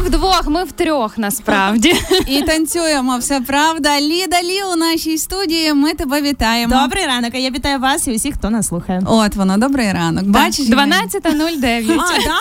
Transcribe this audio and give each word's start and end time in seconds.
ми 0.00 0.06
вдвох, 0.08 0.42
ми 0.46 0.64
втрьох 0.64 1.18
насправді. 1.18 1.94
І 2.26 2.42
танцюємо, 2.42 3.18
все 3.18 3.40
правда. 3.40 4.00
Ліда 4.00 4.42
Лі 4.42 4.62
у 4.72 4.76
нашій 4.76 5.18
студії. 5.18 5.74
Ми 5.74 5.94
тебе 5.94 6.22
вітаємо. 6.22 6.74
Добрий 6.82 7.06
ранок, 7.06 7.30
а 7.34 7.38
я 7.38 7.50
вітаю 7.50 7.78
вас 7.78 8.08
і 8.08 8.12
усіх, 8.14 8.34
хто 8.34 8.50
нас 8.50 8.66
слухає. 8.66 9.02
От 9.06 9.36
воно, 9.36 9.58
добрий 9.58 9.92
ранок. 9.92 10.24
Бачиш? 10.24 10.66
12.09. 10.66 11.92
А, 11.92 12.18
да? 12.24 12.36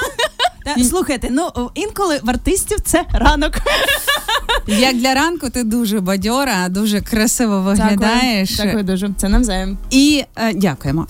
Та, 0.76 0.84
Слухайте, 0.84 1.28
ну 1.32 1.72
інколи 1.76 2.20
в 2.24 2.30
артистів 2.30 2.78
це 2.80 3.04
ранок. 3.14 3.54
Як 4.68 4.98
для 4.98 5.14
ранку 5.14 5.50
ти 5.50 5.64
дуже 5.64 6.00
бадьора, 6.00 6.70
дуже 6.70 7.02
красиво 7.02 7.62
виглядаєш. 7.62 8.50
Дякую, 8.50 8.68
Дякую 8.68 8.84
дуже. 8.84 9.10
Це 9.18 9.30
навзаєм. 9.30 9.78
І 9.90 10.24
е, 10.36 10.54
дякуємо. 10.54 11.08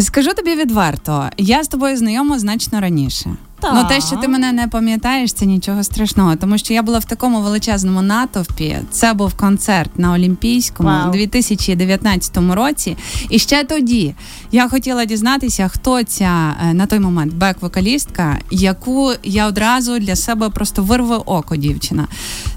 Скажу 0.00 0.34
тобі 0.34 0.54
відверто, 0.54 1.30
я 1.36 1.64
з 1.64 1.68
тобою 1.68 1.96
знайома 1.96 2.38
значно 2.38 2.80
раніше. 2.80 3.30
Так. 3.60 3.72
Ну, 3.74 3.84
те, 3.88 4.00
що 4.00 4.16
ти 4.16 4.28
мене 4.28 4.52
не 4.52 4.68
пам'ятаєш, 4.68 5.32
це 5.32 5.46
нічого 5.46 5.84
страшного, 5.84 6.36
тому 6.36 6.58
що 6.58 6.74
я 6.74 6.82
була 6.82 6.98
в 6.98 7.04
такому 7.04 7.40
величезному 7.40 8.02
натовпі. 8.02 8.76
Це 8.90 9.12
був 9.12 9.34
концерт 9.34 9.98
на 9.98 10.12
Олімпійському 10.12 10.90
у 11.08 11.10
2019 11.12 12.36
році. 12.36 12.96
І 13.28 13.38
ще 13.38 13.64
тоді 13.64 14.14
я 14.52 14.68
хотіла 14.68 15.04
дізнатися, 15.04 15.68
хто 15.68 16.02
ця 16.02 16.56
е, 16.62 16.74
на 16.74 16.86
той 16.86 16.98
момент 17.00 17.34
бек-вокалістка, 17.34 18.36
яку 18.50 19.12
я 19.24 19.46
одразу 19.46 19.98
для 19.98 20.16
себе 20.16 20.50
просто 20.50 20.82
вирве 20.82 21.16
око, 21.16 21.56
дівчина. 21.56 22.08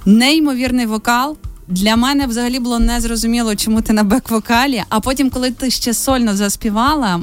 Неймовірний 0.05 0.85
вокал. 0.85 1.37
Для 1.71 1.95
мене 1.95 2.27
взагалі 2.27 2.59
було 2.59 2.79
незрозуміло, 2.79 3.55
чому 3.55 3.81
ти 3.81 3.93
на 3.93 4.03
бек-вокалі. 4.03 4.83
А 4.89 4.99
потім, 4.99 5.29
коли 5.29 5.51
ти 5.51 5.71
ще 5.71 5.93
сольно 5.93 6.35
заспівала, 6.35 7.21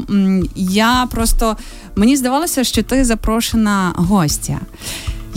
я 0.56 1.06
просто 1.10 1.56
мені 1.96 2.16
здавалося, 2.16 2.64
що 2.64 2.82
ти 2.82 3.04
запрошена 3.04 3.92
гостя. 3.96 4.60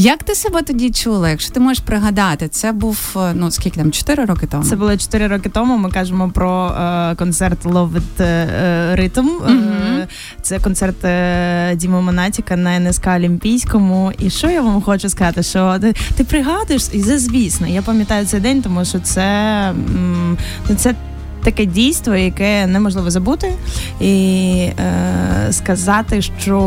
Як 0.03 0.23
ти 0.23 0.35
себе 0.35 0.61
тоді 0.61 0.91
чула? 0.91 1.29
Якщо 1.29 1.53
ти 1.53 1.59
можеш 1.59 1.84
пригадати, 1.84 2.48
це 2.48 2.71
був 2.71 3.15
е, 3.17 3.31
ну 3.35 3.51
скільки 3.51 3.79
там 3.79 3.91
4 3.91 4.26
роки 4.26 4.48
тому? 4.48 4.63
Це 4.63 4.76
було 4.76 4.98
4 4.98 5.27
роки 5.27 5.49
тому. 5.49 5.77
Ми 5.77 5.89
кажемо 5.91 6.29
про 6.29 6.67
е, 6.67 7.15
концерт 7.15 7.65
Love 7.65 7.91
with 7.91 8.23
е, 8.23 8.95
Rhythm. 8.99 9.27
Е, 9.48 9.51
Мгм. 9.51 10.03
Це 10.41 10.59
концерт 10.59 11.05
е, 11.05 11.76
Діми 11.76 12.01
Монатіка 12.01 12.55
на 12.57 12.79
НСК 12.79 13.07
Олімпійському. 13.07 14.11
І 14.20 14.29
що 14.29 14.49
я 14.49 14.61
вам 14.61 14.81
хочу 14.81 15.09
сказати? 15.09 15.43
Що 15.43 15.77
ти, 15.81 15.93
ти 16.15 16.23
пригадуєш, 16.23 16.83
і 16.91 17.01
це 17.01 17.20
звісно. 17.20 17.67
Я 17.67 17.81
пам'ятаю 17.81 18.26
цей 18.26 18.39
день, 18.39 18.61
тому 18.61 18.85
що 18.85 18.99
це, 18.99 19.21
м, 19.70 20.37
ну, 20.70 20.76
це 20.76 20.95
таке 21.43 21.65
дійство, 21.65 22.15
яке 22.15 22.67
неможливо 22.67 23.09
забути. 23.11 23.53
І 24.01 24.53
е, 24.79 25.48
сказати, 25.51 26.21
що 26.21 26.59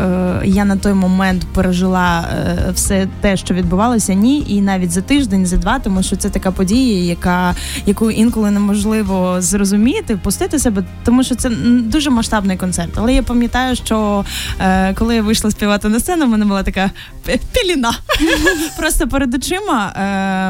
е, 0.00 0.40
я 0.44 0.64
на 0.64 0.76
той 0.76 0.92
момент 0.94 1.46
пережила 1.54 2.28
е, 2.32 2.70
все 2.74 3.08
те, 3.20 3.36
що 3.36 3.54
відбувалося, 3.54 4.14
ні, 4.14 4.44
і 4.48 4.60
навіть 4.60 4.90
за 4.90 5.00
тиждень, 5.00 5.46
за 5.46 5.56
два, 5.56 5.78
тому 5.78 6.02
що 6.02 6.16
це 6.16 6.30
така 6.30 6.50
подія, 6.50 7.04
яка 7.04 7.54
яку 7.86 8.10
інколи 8.10 8.50
неможливо 8.50 9.36
зрозуміти, 9.38 10.14
впустити 10.14 10.58
себе, 10.58 10.84
тому 11.04 11.24
що 11.24 11.34
це 11.34 11.50
дуже 11.84 12.10
масштабний 12.10 12.56
концерт. 12.56 12.90
Але 12.94 13.14
я 13.14 13.22
пам'ятаю, 13.22 13.76
що 13.76 14.24
е, 14.60 14.94
коли 14.94 15.14
я 15.14 15.22
вийшла 15.22 15.50
співати 15.50 15.88
на 15.88 16.00
сцену, 16.00 16.26
в 16.26 16.28
мене 16.28 16.44
була 16.44 16.62
така 16.62 16.90
пі- 17.28 17.40
піліна 17.52 17.92
просто 18.78 19.08
перед 19.08 19.34
очима. 19.34 19.92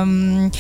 Ем, 0.02 0.50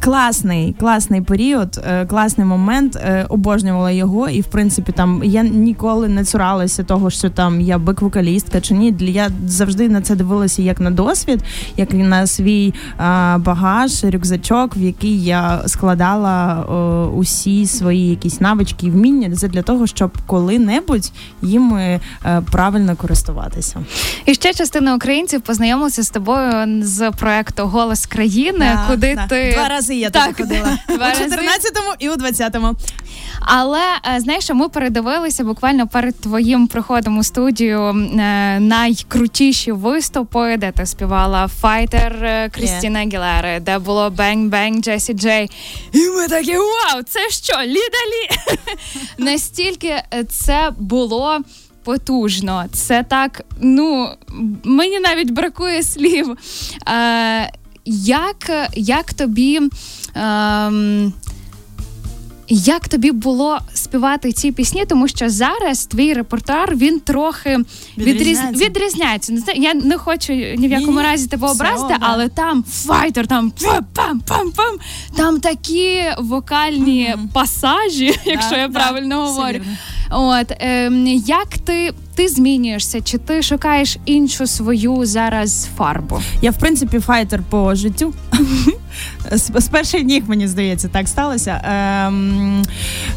Класний, 0.00 0.74
класний 0.80 1.20
період, 1.22 1.80
е, 1.86 2.06
класний 2.06 2.46
момент. 2.46 2.96
е, 2.96 3.26
Обожнювала 3.28 3.90
його, 3.90 4.28
і 4.28 4.40
в 4.40 4.44
принципі 4.46 4.92
там 4.92 5.20
я 5.24 5.42
ніколи 5.42 6.08
не 6.08 6.24
цуралася 6.24 6.82
того, 6.84 7.10
що 7.10 7.30
там 7.30 7.60
я 7.60 7.78
бек-вокалістка 7.78 8.60
чи 8.60 8.74
ні. 8.74 8.92
Для- 8.92 9.10
Я 9.10 9.30
завжди 9.46 9.88
на 9.88 10.00
це 10.02 10.16
дивилася 10.16 10.62
як 10.62 10.80
на 10.80 10.90
досвід, 10.90 11.40
як 11.76 11.92
на 11.92 12.26
свій 12.26 12.74
багаж, 13.38 14.04
рюкзачок, 14.04 14.76
в 14.76 14.80
який 14.82 15.24
я 15.24 15.60
складала 15.66 16.64
усі 17.16 17.66
свої 17.66 18.08
якісь 18.10 18.40
навички 18.40 18.86
і 18.86 18.90
вміння 18.90 19.36
це 19.36 19.48
для 19.48 19.62
того, 19.62 19.86
щоб 19.86 20.10
коли-небудь 20.26 21.12
їми 21.42 22.00
е, 22.26 22.42
правильно 22.52 22.96
користуватися. 22.96 23.76
І 24.26 24.34
ще 24.34 24.54
частина 24.54 24.94
українців 24.94 25.40
познайомилася 25.40 26.02
з 26.02 26.10
тобою 26.10 26.82
з 26.84 27.10
проекту 27.10 27.62
Голос 27.66 28.06
країни, 28.06 28.58
Да, 28.58 28.84
куди 28.90 29.14
да. 29.14 29.26
ти 29.26 29.52
два 29.54 29.68
рази 29.68 29.89
я 29.98 30.10
Так, 30.10 30.36
туди 30.36 30.42
ходила 30.42 30.78
два 30.88 31.08
у 31.08 31.10
14-му 31.10 31.94
і 31.98 32.08
у 32.08 32.12
20-му. 32.12 32.74
Але 33.40 33.82
е, 34.16 34.20
знаєш, 34.20 34.50
ми 34.50 34.68
передивилися 34.68 35.44
буквально 35.44 35.86
перед 35.88 36.20
твоїм 36.20 36.66
приходом 36.66 37.18
у 37.18 37.24
студію 37.24 37.80
е, 37.88 38.60
найкрутіші 38.60 39.72
виступи, 39.72 40.56
де 40.56 40.72
ти 40.72 40.86
співала 40.86 41.48
Файтер 41.48 42.24
е, 42.24 42.48
Крістіна 42.54 43.00
Гілери, 43.00 43.60
де 43.60 43.78
було 43.78 44.10
Бенг 44.10 44.48
Бенг 44.50 44.80
Джесі 44.80 45.12
Джей. 45.12 45.50
І 45.92 45.98
ми 45.98 46.28
такі 46.28 46.56
вау! 46.56 47.02
Це 47.08 47.30
що? 47.30 47.62
Ліда 47.62 48.00
Лі? 48.10 48.58
Настільки 49.24 50.02
це 50.28 50.70
було. 50.78 51.38
Потужно, 51.84 52.64
це 52.72 53.02
так. 53.02 53.42
Ну 53.60 54.08
мені 54.64 55.00
навіть 55.00 55.30
бракує 55.30 55.82
слів. 55.82 56.36
Е, 56.88 57.52
як, 57.84 58.68
як 58.74 59.14
тобі. 59.14 59.60
ем, 60.14 61.12
як 62.52 62.88
тобі 62.88 63.12
було 63.12 63.58
співати 63.74 64.32
ці 64.32 64.52
пісні, 64.52 64.84
тому 64.86 65.08
що 65.08 65.28
зараз 65.30 65.86
твій 65.86 66.14
репертуар 66.14 66.76
він 66.76 67.00
трохи 67.00 67.58
відріз... 67.98 68.14
Відрізняється. 68.14 68.64
відрізняється. 68.64 69.32
Не 69.32 69.40
знаю, 69.40 69.62
Я 69.62 69.74
не 69.74 69.98
хочу 69.98 70.32
ні 70.32 70.68
в 70.68 70.70
якому 70.70 70.86
Ні-ні, 70.92 71.02
разі 71.02 71.26
тебе 71.28 71.48
образити, 71.50 71.96
але 72.00 72.28
там 72.28 72.64
файтер, 72.64 73.26
там 73.26 73.52
пам-пам-пам, 73.94 74.76
там 75.16 75.40
такі 75.40 76.02
вокальні 76.18 77.14
Мгм. 77.16 77.28
пасажі, 77.28 78.06
якщо 78.24 78.50
Да, 78.50 78.58
я 78.58 78.68
правильно 78.68 79.24
все 79.24 79.32
говорю. 79.32 79.58
вірно. 79.58 79.76
От 80.10 80.50
е, 80.50 80.90
як 81.26 81.48
ти, 81.64 81.92
ти 82.14 82.28
змінюєшся? 82.28 83.00
Чи 83.00 83.18
ти 83.18 83.42
шукаєш 83.42 83.96
іншу 84.04 84.46
свою 84.46 85.06
зараз 85.06 85.68
фарбу? 85.76 86.20
Я 86.42 86.50
в 86.50 86.58
принципі 86.58 86.98
файтер 87.00 87.42
по 87.50 87.74
життю. 87.74 88.14
З, 89.32 89.68
перших 89.68 90.02
днів, 90.02 90.24
мені 90.26 90.48
здається, 90.48 90.88
так 90.88 91.08
сталося. 91.08 91.60
Ем, 91.64 92.62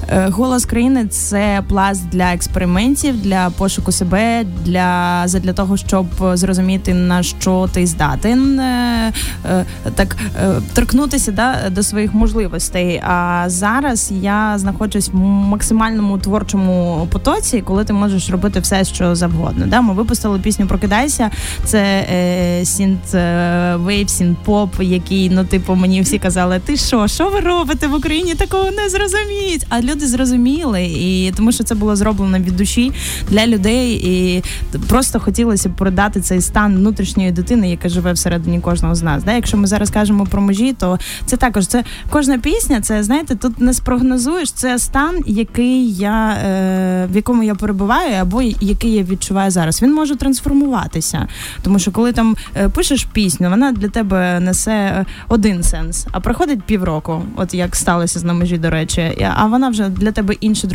е, 0.10 0.28
голос 0.32 0.66
країни 0.66 1.08
це 1.08 1.64
пласт 1.70 2.10
для 2.10 2.34
експериментів, 2.34 3.22
для 3.22 3.50
пошуку 3.50 3.92
себе, 3.92 4.46
для, 4.66 5.22
задля 5.26 5.54
того, 5.54 5.78
щоб 5.78 6.06
зрозуміти 6.34 6.94
на 6.94 7.24
що 7.24 7.70
ти 7.74 7.88
здатен, 7.88 8.60
е, 8.60 9.14
е, 9.46 9.66
так 9.96 10.18
е, 10.44 10.52
торкнутися 10.74 11.32
да, 11.32 11.70
до 11.70 11.84
своїх 11.84 12.14
можливостей. 12.14 13.02
А 13.06 13.44
зараз 13.48 14.12
я 14.22 14.54
знаходжусь 14.58 15.10
в 15.10 15.16
максимальному 15.16 16.18
творчому 16.18 17.08
потоці, 17.12 17.62
коли 17.62 17.86
ти 17.86 17.94
можеш 17.94 18.30
робити 18.30 18.60
все, 18.60 18.86
що 18.86 19.16
завгодно. 19.16 19.66
Да? 19.68 19.82
Ми 19.82 19.94
випустили 19.94 20.40
пісню 20.40 20.68
Прокидайся. 20.68 21.30
Це 21.64 21.80
е, 21.80 22.66
synth 22.66 23.14
е, 23.14 23.76
wave, 23.76 24.10
synth 24.10 24.38
pop, 24.38 24.82
який, 24.82 25.30
ну, 25.30 25.46
типу, 25.46 25.73
мені 25.76 26.02
всі 26.02 26.20
казали, 26.20 26.62
ти 26.66 26.78
що, 26.78 27.08
що 27.08 27.30
ви 27.30 27.40
робите 27.40 27.88
в 27.88 27.94
Україні? 27.94 28.36
Такого 28.36 28.72
не 28.72 28.90
зрозуміють. 28.90 29.66
А 29.70 29.82
люди 29.82 30.08
зрозуміли, 30.08 30.84
і 30.84 31.34
тому 31.38 31.52
що 31.52 31.64
це 31.64 31.76
було 31.76 31.96
зроблено 31.96 32.38
від 32.38 32.58
душі 32.58 32.92
для 33.30 33.48
людей, 33.48 33.94
і 33.94 34.44
просто 34.88 35.20
хотілося 35.20 35.70
б 35.70 35.76
передати 35.76 36.22
цей 36.22 36.42
стан 36.42 36.76
внутрішньої 36.76 37.32
дитини, 37.32 37.70
яка 37.70 37.90
живе 37.90 38.14
всередині 38.14 38.60
кожного 38.60 38.96
з 38.96 39.04
нас. 39.04 39.24
Да? 39.24 39.34
Якщо 39.34 39.58
ми 39.58 39.68
зараз 39.68 39.90
кажемо 39.90 40.26
про 40.26 40.42
межі, 40.42 40.74
то 40.74 41.00
це 41.26 41.38
також 41.38 41.68
це 41.68 41.84
кожна 42.10 42.38
пісня. 42.38 42.82
Це 42.82 43.04
знаєте, 43.04 43.36
тут 43.36 43.62
не 43.62 43.74
спрогнозуєш. 43.74 44.52
Це 44.52 44.80
стан, 44.80 45.20
який 45.26 45.94
я 45.94 46.30
е, 46.30 47.08
в 47.12 47.16
якому 47.16 47.44
я 47.44 47.56
перебуваю, 47.56 48.16
або 48.22 48.42
який 48.42 48.92
я 48.92 49.04
відчуваю 49.04 49.52
зараз. 49.52 49.82
Він 49.82 49.94
може 49.94 50.16
трансформуватися, 50.16 51.28
тому 51.62 51.80
що 51.80 51.92
коли 51.92 52.12
там 52.12 52.36
е, 52.58 52.70
пишеш 52.70 53.04
пісню, 53.04 53.50
вона 53.50 53.72
для 53.72 53.90
тебе 53.90 54.40
несе 54.40 54.72
е, 54.72 55.06
один 55.54 55.64
сенс, 55.64 56.08
а 56.12 56.20
проходить 56.20 56.64
півроку, 56.64 57.22
от 57.36 57.54
як 57.54 57.76
сталося 57.76 58.20
з 58.20 58.24
на 58.24 58.34
межі, 58.34 58.58
до 58.58 58.70
речі, 58.70 59.28
а 59.36 59.46
вона 59.46 59.70
вже 59.70 59.90
для 59.90 60.12
тебе 60.12 60.34
інший, 60.34 60.70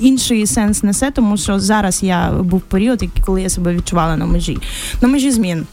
інший 0.00 0.46
сенс 0.46 0.82
несе, 0.82 1.10
тому 1.10 1.36
що 1.36 1.60
зараз 1.60 2.02
я 2.02 2.30
був 2.30 2.60
період, 2.60 3.04
коли 3.26 3.42
я 3.42 3.48
себе 3.48 3.74
відчувала 3.74 4.16
на 4.16 4.26
межі, 4.26 4.58
на 5.02 5.08
межі 5.08 5.30
змін. 5.30 5.66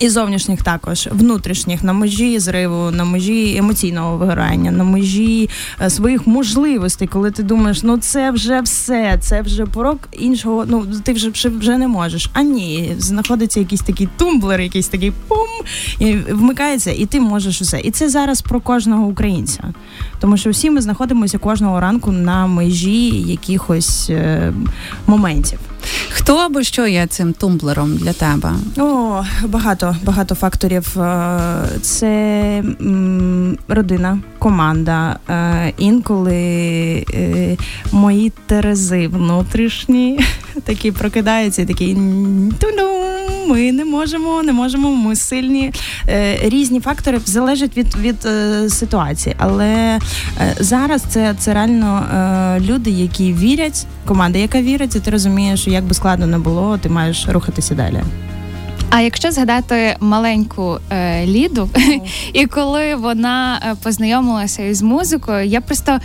І 0.00 0.08
зовнішніх 0.08 0.62
також, 0.62 1.08
внутрішніх, 1.12 1.84
на 1.84 1.92
межі 1.92 2.38
зриву, 2.38 2.90
на 2.90 3.04
межі 3.04 3.56
емоційного 3.56 4.16
вигорання, 4.16 4.70
на 4.70 4.84
межі 4.84 5.50
е, 5.80 5.90
своїх 5.90 6.26
можливостей, 6.26 7.08
коли 7.08 7.30
ти 7.30 7.42
думаєш, 7.42 7.82
ну 7.82 7.98
це 7.98 8.30
вже 8.30 8.60
все, 8.60 9.18
це 9.20 9.42
вже 9.42 9.66
порок 9.66 10.08
іншого, 10.12 10.64
ну 10.68 10.86
ти 11.04 11.12
вже 11.12 11.30
вже, 11.30 11.48
вже 11.48 11.78
не 11.78 11.88
можеш. 11.88 12.30
А 12.32 12.42
ні, 12.42 12.94
знаходиться 12.98 13.60
якийсь 13.60 13.80
такий 13.80 14.08
тумблер, 14.16 14.60
якийсь 14.60 14.88
такий 14.88 15.12
пум, 15.28 15.48
і 15.98 16.12
вмикається, 16.14 16.90
і 16.90 17.06
ти 17.06 17.20
можеш 17.20 17.60
усе. 17.60 17.80
І 17.80 17.90
це 17.90 18.08
зараз 18.08 18.42
про 18.42 18.60
кожного 18.60 19.06
українця. 19.06 19.62
Тому 20.20 20.36
що 20.36 20.50
всі 20.50 20.70
ми 20.70 20.80
знаходимося 20.80 21.38
кожного 21.38 21.80
ранку 21.80 22.12
на 22.12 22.46
межі 22.46 23.08
якихось 23.10 24.10
е, 24.10 24.52
моментів. 25.06 25.58
Хто 26.10 26.36
або 26.36 26.62
що 26.62 26.86
є 26.86 27.06
цим 27.06 27.32
тумблером 27.32 27.96
для 27.96 28.12
тебе? 28.12 28.52
О, 28.78 29.22
багато 29.46 29.96
багато 30.02 30.34
факторів. 30.34 31.00
Е, 31.00 31.68
це 31.82 32.62
родина, 33.68 34.18
команда. 34.38 35.18
Е, 35.30 35.72
інколи 35.78 36.34
е, 37.14 37.56
мої 37.92 38.32
терези 38.46 39.08
внутрішні 39.08 40.20
такі 40.64 40.92
прокидаються, 40.92 41.66
такі 41.66 41.96
ми 43.48 43.72
не 43.72 43.84
можемо, 43.84 44.42
не 44.42 44.52
можемо. 44.52 44.90
Ми 44.90 45.16
сильні. 45.16 45.72
Різні 46.42 46.80
фактори 46.80 47.20
залежать 47.24 47.76
від 47.76 47.96
від 47.96 48.22
ситуації. 48.72 49.34
Але 49.38 49.98
зараз 50.60 51.02
це 51.08 51.34
це 51.38 51.54
реально 51.54 52.06
люди, 52.60 52.90
які 52.90 53.32
вірять, 53.32 53.86
команда, 54.04 54.38
яка 54.38 54.62
вірить, 54.62 54.96
і 54.96 55.00
ти 55.00 55.10
розумієш, 55.10 55.66
як 55.66 55.84
би 55.84 55.94
складно 55.94 56.26
не 56.26 56.38
було, 56.38 56.78
ти 56.78 56.88
маєш 56.88 57.26
рухатися 57.28 57.74
далі. 57.74 58.02
А 58.96 59.00
якщо 59.00 59.30
згадати 59.30 59.96
маленьку 60.00 60.78
е, 60.90 61.26
Ліду, 61.26 61.68
і 62.32 62.46
коли 62.46 62.94
вона 62.94 63.62
е, 63.64 63.76
познайомилася 63.82 64.62
із 64.62 64.82
музикою, 64.82 65.46
я 65.46 65.60
просто 65.60 66.00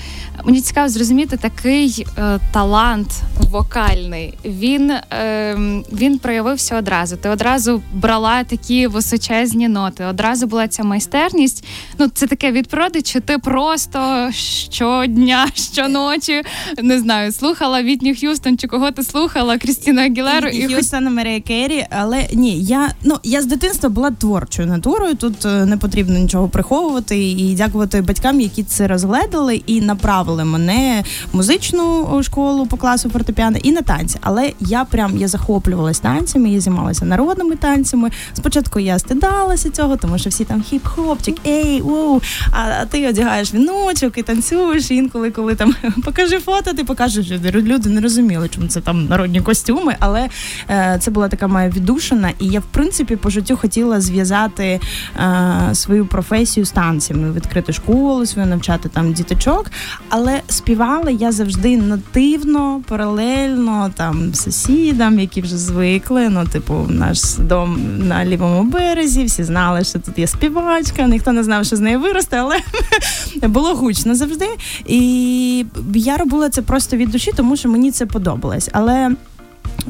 мені 0.45 0.61
цікаво 0.61 0.89
зрозуміти 0.89 1.37
такий 1.37 2.05
е, 2.17 2.39
талант 2.53 3.07
вокальний. 3.51 4.33
Він 4.45 4.91
е, 4.91 5.55
він 5.93 6.19
проявився 6.19 6.77
одразу. 6.77 7.17
Ти 7.17 7.29
одразу 7.29 7.81
брала 7.93 8.43
такі 8.43 8.87
височезні 8.87 9.67
ноти. 9.67 10.05
Одразу 10.05 10.47
була 10.47 10.67
ця 10.67 10.83
майстерність. 10.83 11.65
Ну, 11.99 12.07
це 12.07 12.27
таке 12.27 12.51
від 12.51 12.67
природи, 12.67 13.01
чи 13.01 13.19
ти 13.19 13.37
просто 13.37 14.29
щодня, 14.69 15.47
щоночі 15.53 16.41
не 16.83 16.99
знаю, 16.99 17.31
слухала 17.31 17.83
Вітні 17.83 18.15
Х'юстон, 18.15 18.57
чи 18.57 18.67
кого 18.67 18.91
ти 18.91 19.03
слухала 19.03 19.57
Крістіна 19.57 20.01
Агілеру 20.01 20.47
і 20.47 20.67
Х'юстон, 20.67 21.15
Марія 21.15 21.41
Керрі, 21.41 21.85
але 21.89 22.27
ні, 22.33 22.63
я 22.63 22.78
ну 23.03 23.15
я 23.23 23.41
з 23.41 23.45
дитинства 23.45 23.89
була 23.89 24.11
творчою 24.11 24.67
натурою. 24.67 25.15
Тут 25.15 25.45
е, 25.45 25.65
не 25.65 25.77
потрібно 25.77 26.19
нічого 26.19 26.47
приховувати 26.49 27.29
і 27.29 27.55
дякувати 27.55 28.01
батькам, 28.01 28.41
які 28.41 28.63
це 28.63 28.87
розгледали 28.87 29.55
і 29.55 29.81
направили 29.81 30.45
мене 30.45 31.03
в 31.31 31.35
музичну 31.35 32.19
школу 32.23 32.65
по 32.65 32.77
класу 32.77 33.09
фортепіано 33.09 33.57
і 33.63 33.71
на 33.71 33.81
танці. 33.81 34.17
Але 34.21 34.51
я 34.59 34.85
прям 34.85 35.17
я 35.17 35.27
захоплювалась 35.27 35.99
танцями, 35.99 36.49
я 36.49 36.59
займалася 36.59 37.05
народними 37.05 37.55
танцями. 37.55 38.11
Спочатку 38.33 38.79
я 38.79 38.99
стидалася 38.99 39.69
цього, 39.69 39.97
тому 39.97 40.17
що 40.17 40.29
всі 40.29 40.45
там 40.45 40.63
хіп-хопчик, 40.71 41.37
ей, 41.47 41.81
оу, 41.81 42.21
а, 42.51 42.85
ти 42.85 43.09
одягаєш 43.09 43.53
віночок 43.53 44.17
і 44.17 44.23
танцюєш. 44.23 44.91
інколи, 44.91 45.31
коли 45.31 45.55
там 45.55 45.75
покажи 46.05 46.39
фото, 46.39 46.73
ти 46.73 46.83
покажеш, 46.83 47.31
люди 47.53 47.89
не 47.89 48.01
розуміли, 48.01 48.49
чому 48.55 48.67
це 48.67 48.81
там 48.81 49.05
народні 49.05 49.41
костюми. 49.41 49.95
Але 49.99 50.29
е, 50.69 50.97
це 51.01 51.11
була 51.11 51.27
така 51.27 51.47
моя 51.47 51.69
віддушина, 51.69 52.31
і 52.39 52.47
я 52.47 52.58
в 52.59 52.65
принципі 52.71 53.15
по 53.15 53.29
життю 53.29 53.57
хотіла 53.57 54.01
зв'язати 54.01 54.79
е, 55.19 55.75
свою 55.75 56.05
професію 56.05 56.65
з 56.65 56.71
танцями, 56.71 57.31
відкрити 57.31 57.73
школу, 57.73 58.25
свою 58.25 58.47
навчати 58.47 58.89
там 58.89 59.13
діточок. 59.13 59.71
Але 60.09 60.41
співала 60.47 61.09
я 61.09 61.31
завжди 61.31 61.77
нативно, 61.77 62.81
паралельно 62.87 63.91
там 63.95 64.33
сусідам, 64.33 65.19
які 65.19 65.41
вже 65.41 65.57
звикли. 65.57 66.29
Ну, 66.29 66.45
типу, 66.45 66.85
наш 66.89 67.33
дом 67.37 67.79
на 68.07 68.25
лівому 68.25 68.63
березі, 68.63 69.23
всі 69.23 69.43
знали, 69.43 69.83
що 69.83 69.99
тут 69.99 70.19
є 70.19 70.27
співачка, 70.27 71.07
ніхто 71.07 71.31
не 71.31 71.43
знав, 71.43 71.65
що 71.65 71.75
з 71.75 71.79
неї 71.79 71.97
виросте, 71.97 72.37
але 72.37 72.55
було 73.47 73.75
гучно 73.75 74.15
завжди. 74.15 74.47
І 74.85 75.65
я 75.93 76.17
робила 76.17 76.49
це 76.49 76.61
просто 76.61 76.97
від 76.97 77.09
душі, 77.09 77.31
тому 77.35 77.55
що 77.55 77.69
мені 77.69 77.91
це 77.91 78.05
подобалось. 78.05 78.69
Але 78.73 79.11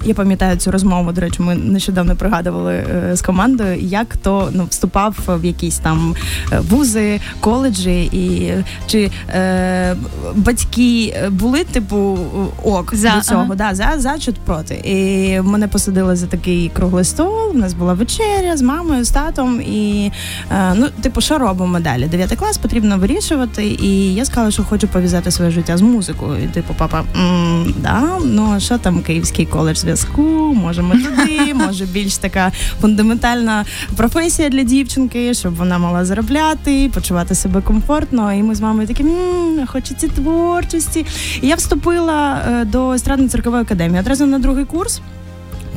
я 0.04 0.14
пам'ятаю 0.14 0.58
цю 0.58 0.72
розмову. 0.72 1.12
До 1.12 1.22
речі, 1.22 1.42
ми 1.42 1.56
нещодавно 1.56 2.16
пригадували 2.16 2.74
е, 2.74 3.16
з 3.16 3.22
командою, 3.22 3.80
як 3.80 4.18
то 4.18 4.50
ну 4.54 4.66
вступав 4.70 5.16
в 5.28 5.46
якісь 5.46 5.78
там 5.78 6.16
е, 6.52 6.60
вузи, 6.60 7.22
коледжі, 7.40 8.04
і 8.04 8.54
чи 8.88 9.12
е, 9.30 9.96
батьки 10.36 11.16
були 11.30 11.64
типу 11.64 12.18
ок 12.64 12.96
за, 12.96 13.16
до 13.16 13.22
цього, 13.22 13.42
ага. 13.42 13.56
да, 13.56 13.76
за 13.76 13.94
за 13.98 14.20
чи 14.20 14.32
проти. 14.46 14.82
І 14.84 15.42
мене 15.42 15.68
посадили 15.68 16.16
за 16.16 16.28
такий 16.28 16.70
круглий 16.70 17.04
стол. 17.04 17.52
У 17.54 17.58
нас 17.58 17.74
була 17.74 17.94
вечеря 17.94 18.58
з 18.58 18.62
мамою, 18.62 19.04
з 19.04 19.10
татом. 19.10 19.62
І 19.62 20.12
е, 20.52 20.74
ну, 20.76 20.88
типу, 21.02 21.22
що 21.22 21.38
робимо 21.38 21.80
далі? 21.80 22.06
Дев'ятий 22.06 22.38
клас 22.38 22.58
потрібно 22.58 22.98
вирішувати. 22.98 23.66
І 23.66 24.14
я 24.14 24.26
сказала, 24.26 24.52
що 24.52 24.64
хочу 24.64 24.88
пов'язати 24.88 25.32
своє 25.32 25.52
життя 25.52 25.78
з 25.78 25.82
музикою. 25.82 26.44
І 26.44 26.48
типу, 26.48 26.74
папа, 26.78 27.04
м-м, 27.16 27.74
да, 27.78 28.04
ну 28.24 28.60
що 28.60 28.78
там 28.78 29.02
київський 29.02 29.46
коледж? 29.46 29.84
Зв'язку, 29.96 30.22
може 30.56 30.82
ми 30.82 30.96
туди, 30.96 31.54
може 31.56 31.86
більш 31.86 32.18
така 32.18 32.52
фундаментальна 32.82 33.66
професія 33.96 34.50
для 34.50 34.64
дівчинки, 34.64 35.34
щоб 35.34 35.56
вона 35.56 35.78
мала 35.78 36.06
заробляти, 36.06 36.92
почувати 36.94 37.36
себе 37.36 37.62
комфортно. 37.62 38.34
І 38.34 38.44
ми 38.44 38.56
з 38.56 38.62
мамою 38.62 38.88
такі 38.88 39.04
м-м, 39.04 39.68
хочеться 39.68 40.08
творчості. 40.08 41.06
І 41.42 41.48
я 41.48 41.56
вступила 41.56 42.42
е, 42.50 42.66
до 42.66 42.94
естрадно 42.94 43.30
циркової 43.30 43.62
академії 43.62 44.00
одразу 44.00 44.26
на 44.26 44.40
другий 44.40 44.66
курс 44.66 45.02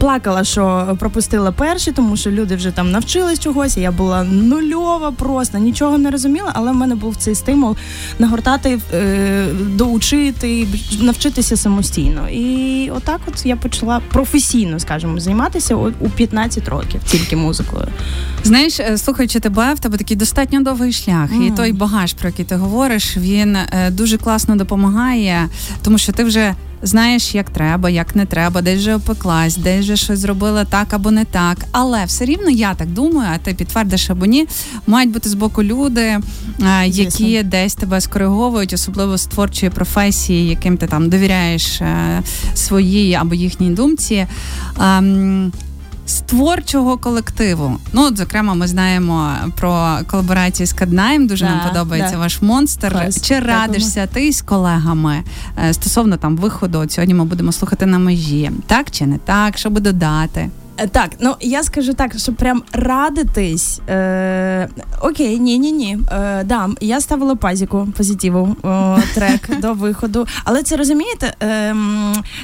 плакала, 0.02 0.44
що 0.44 0.96
пропустила 0.98 1.52
перші, 1.52 1.92
тому 1.92 2.16
що 2.16 2.30
люди 2.30 2.56
вже 2.56 2.70
там 2.70 2.90
навчились 2.90 3.38
чогось. 3.38 3.76
Я 3.76 3.90
була 3.90 4.24
нульова, 4.24 5.12
просто 5.12 5.58
нічого 5.58 5.98
не 5.98 6.10
розуміла, 6.10 6.50
але 6.54 6.72
в 6.72 6.74
мене 6.74 6.94
був 6.94 7.16
цей 7.16 7.34
стимул 7.34 7.76
нагортати, 8.18 8.78
е, 8.94 9.46
доучити, 9.52 10.66
навчитися 11.00 11.56
самостійно. 11.56 12.28
І 12.28 12.90
отак, 12.90 13.20
от 13.28 13.46
я 13.46 13.56
почала 13.56 14.00
професійно, 14.12 14.80
скажімо, 14.80 15.20
займатися 15.20 15.74
у 15.74 16.08
15 16.08 16.68
років 16.68 17.00
тільки 17.06 17.36
музикою. 17.36 17.86
Знаєш, 18.44 18.80
е, 18.80 18.98
слухаючи 18.98 19.40
тебе, 19.40 19.74
в 19.74 19.78
тебе 19.78 19.98
такий 19.98 20.16
достатньо 20.16 20.60
довгий 20.60 20.92
шлях, 20.92 21.30
mm. 21.32 21.42
і 21.42 21.50
той 21.50 21.72
багаж, 21.72 22.12
про 22.12 22.28
який 22.28 22.44
ти 22.44 22.56
говориш, 22.56 23.16
він 23.16 23.56
е, 23.56 23.90
дуже 23.90 24.18
класно 24.18 24.56
допомагає, 24.56 25.48
тому 25.82 25.98
що 25.98 26.12
ти 26.12 26.24
вже 26.24 26.54
знаєш, 26.82 27.34
як 27.34 27.50
треба, 27.50 27.90
як 27.90 28.16
не 28.16 28.26
треба, 28.26 28.62
десь 28.62 28.80
же 28.80 28.94
опеклась, 28.94 29.56
десь 29.56 29.84
же 29.84 29.96
щось 29.96 30.18
зробила 30.18 30.64
так 30.64 30.92
або 30.92 31.10
не 31.10 31.24
так. 31.24 31.58
Але 31.72 32.04
все 32.04 32.24
рівно 32.24 32.50
я 32.50 32.74
так 32.74 32.88
думаю, 32.88 33.30
а 33.34 33.38
ти 33.38 33.54
підтвердиш 33.54 34.10
або 34.10 34.26
ні, 34.26 34.46
мають 34.86 35.10
бути 35.10 35.28
з 35.28 35.34
боку 35.34 35.62
люди, 35.62 36.00
е, 36.00 36.20
які 36.86 37.10
Звісно. 37.10 37.50
десь 37.50 37.74
тебе 37.74 38.00
скориговують, 38.00 38.72
особливо 38.72 39.18
з 39.18 39.26
творчої 39.26 39.70
професії, 39.70 40.48
яким 40.48 40.76
ти 40.76 40.86
там 40.86 41.10
довіряєш 41.10 41.80
е, 41.80 42.22
своїй 42.54 43.14
або 43.14 43.34
їхній 43.34 43.70
думці. 43.70 44.26
З 46.06 46.20
творчого 46.20 46.98
колективу. 46.98 47.78
Ну, 47.92 48.02
от, 48.06 48.16
зокрема, 48.16 48.54
ми 48.54 48.66
знаємо 48.66 49.34
про 49.56 49.98
колаборацію 50.06 50.66
з 50.66 50.72
Каднаєм. 50.72 51.26
Дуже 51.26 51.44
да, 51.44 51.50
нам 51.50 51.68
подобається 51.68 52.12
да. 52.12 52.18
ваш 52.18 52.42
монстр. 52.42 52.92
Клас. 52.92 53.22
Чи 53.22 53.40
радишся 53.40 54.06
ти 54.06 54.32
з 54.32 54.42
колегами 54.42 55.22
е, 55.64 55.74
стосовно 55.74 56.16
там 56.16 56.36
виходу? 56.36 56.78
От 56.78 56.92
Сьогодні 56.92 57.14
ми 57.14 57.24
будемо 57.24 57.52
слухати 57.52 57.86
на 57.86 57.98
межі. 57.98 58.50
Так 58.66 58.90
чи 58.90 59.06
не 59.06 59.18
так? 59.18 59.58
Що 59.58 59.70
би 59.70 59.80
додати? 59.80 60.50
Е, 60.82 60.86
так, 60.86 61.10
ну 61.20 61.34
я 61.40 61.62
скажу 61.62 61.94
так, 61.94 62.18
що 62.18 62.32
прям 62.32 62.62
радитись. 62.72 63.80
Е, 63.88 64.68
Окей, 65.00 65.38
ні, 65.38 65.58
ні, 65.58 65.72
ні. 65.72 65.98
Е, 66.12 66.44
да, 66.44 66.68
я 66.80 67.00
ставила 67.00 67.34
пазіку 67.34 67.88
позитиву 67.96 68.56
о, 68.62 68.98
трек 69.14 69.60
до 69.60 69.72
виходу. 69.72 70.26
Але 70.44 70.62
це 70.62 70.76
розумієте, 70.76 71.34
е, 71.42 71.74